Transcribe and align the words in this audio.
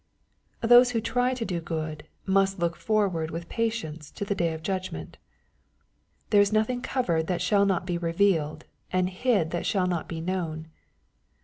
Those 0.61 0.89
who 0.89 0.99
try 0.99 1.35
to 1.35 1.45
do 1.45 1.61
good 1.61 2.05
must 2.25 2.57
look 2.57 2.75
forward 2.75 3.29
with 3.29 3.47
patience 3.49 4.09
to 4.13 4.25
the 4.25 4.33
day 4.33 4.51
of 4.51 4.63
Judgment, 4.63 5.19
"There 6.31 6.41
is 6.41 6.51
nothing 6.51 6.81
covered 6.81 7.27
that 7.27 7.39
shall 7.39 7.67
not 7.67 7.85
be 7.85 7.99
revealed, 7.99 8.65
and 8.91 9.11
hid 9.11 9.51
that 9.51 9.67
shall 9.67 9.85
not 9.85 10.07
be 10.07 10.19
known." 10.19 10.69